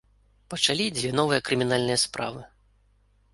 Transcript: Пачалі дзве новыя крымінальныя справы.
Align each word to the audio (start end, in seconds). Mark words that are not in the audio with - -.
Пачалі 0.53 0.87
дзве 0.95 1.11
новыя 1.19 1.43
крымінальныя 1.49 1.99
справы. 2.05 2.41